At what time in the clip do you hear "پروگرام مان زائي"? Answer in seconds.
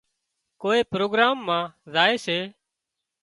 0.91-2.15